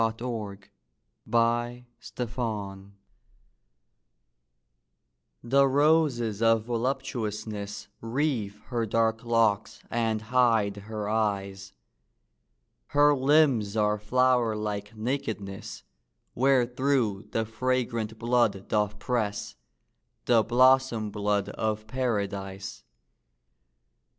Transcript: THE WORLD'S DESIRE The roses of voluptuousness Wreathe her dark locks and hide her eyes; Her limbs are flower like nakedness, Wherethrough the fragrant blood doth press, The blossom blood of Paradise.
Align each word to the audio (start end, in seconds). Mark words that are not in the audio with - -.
THE 0.17 0.27
WORLD'S 0.27 2.09
DESIRE 2.15 2.81
The 5.43 5.67
roses 5.67 6.41
of 6.41 6.63
voluptuousness 6.65 7.87
Wreathe 8.01 8.55
her 8.69 8.87
dark 8.87 9.23
locks 9.23 9.79
and 9.91 10.23
hide 10.23 10.77
her 10.77 11.07
eyes; 11.07 11.73
Her 12.87 13.13
limbs 13.15 13.77
are 13.77 13.99
flower 13.99 14.55
like 14.55 14.95
nakedness, 14.97 15.83
Wherethrough 16.33 17.29
the 17.29 17.45
fragrant 17.45 18.17
blood 18.17 18.67
doth 18.69 18.97
press, 18.97 19.53
The 20.25 20.41
blossom 20.41 21.11
blood 21.11 21.49
of 21.49 21.85
Paradise. 21.85 22.83